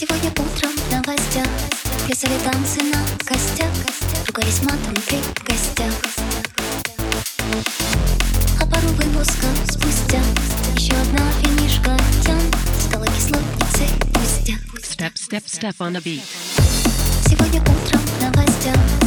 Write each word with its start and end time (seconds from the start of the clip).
Сегодня 0.00 0.30
утром 0.30 0.70
в 0.74 0.90
новостях. 0.90 1.46
Плясали 2.06 2.32
танцы 2.42 2.80
на 2.84 3.04
костях. 3.26 3.68
Ругались 4.28 4.62
матом 4.62 4.94
при 5.06 5.20
гостях. 5.46 5.92
А 8.58 8.64
пару 8.64 8.88
выпусков 8.88 9.50
спустя. 9.68 10.22
Еще 10.74 10.94
одна 10.94 11.30
финишка 11.42 11.98
тян 12.24 12.40
Стала 12.78 13.06
кислотницей 13.08 13.90
пустяк 14.14 14.60
Step, 14.80 15.12
step, 15.16 15.44
step 15.44 15.76
on 15.80 15.92
the 15.92 16.02
beat. 16.02 16.22
Сегодня 17.28 17.60
утром 17.60 18.00
в 18.00 18.22
новостях 18.22 18.99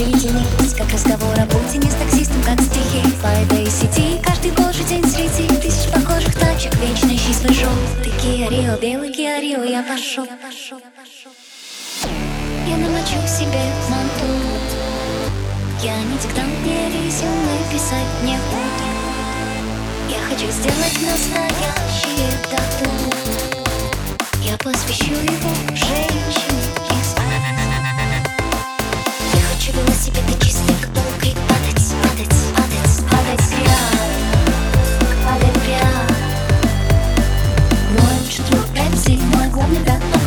Есть 0.00 0.76
как 0.78 0.90
разговор 0.92 1.38
о 1.38 1.46
Путине 1.46 1.90
с 1.90 1.94
таксистом, 1.94 2.42
как 2.42 2.58
стихи 2.62 3.02
По 3.22 3.26
этой 3.26 3.66
сети 3.66 4.18
каждый 4.22 4.50
божий 4.52 4.84
день 4.84 5.04
среди 5.04 5.46
Тысяч 5.60 5.92
похожих 5.92 6.34
тачек, 6.36 6.74
вечно 6.76 7.14
ищи 7.14 7.34
свой 7.34 7.52
желтый 7.52 8.12
Киа 8.22 8.48
Рио, 8.48 8.78
белый 8.78 9.12
Киа 9.12 9.36
я 9.36 9.82
пошел 9.82 10.26
я 12.70 12.76
намочу 12.76 13.16
себе 13.26 13.60
манту. 13.88 14.26
Я 15.82 15.96
не 15.96 16.16
диктант, 16.18 16.64
не 16.64 16.86
резюме 16.86 17.58
Писать 17.72 18.06
не 18.22 18.36
буду. 18.36 18.86
Я 20.08 20.20
хочу 20.28 20.48
сделать 20.52 21.00
настоящее 21.02 22.30
тату 22.48 22.90
Я 24.44 24.56
посвящу 24.58 25.14
его 25.14 25.50
женщине 25.74 26.59
Navidad. 39.60 40.19